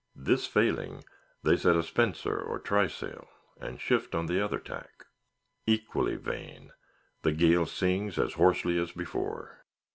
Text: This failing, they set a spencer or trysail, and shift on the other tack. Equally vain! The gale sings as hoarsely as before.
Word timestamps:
This 0.15 0.47
failing, 0.47 1.03
they 1.43 1.55
set 1.55 1.75
a 1.75 1.83
spencer 1.83 2.35
or 2.35 2.57
trysail, 2.59 3.27
and 3.59 3.79
shift 3.79 4.15
on 4.15 4.25
the 4.25 4.43
other 4.43 4.57
tack. 4.57 5.05
Equally 5.67 6.15
vain! 6.15 6.71
The 7.21 7.33
gale 7.33 7.67
sings 7.67 8.17
as 8.17 8.33
hoarsely 8.33 8.79
as 8.79 8.91
before. 8.93 9.63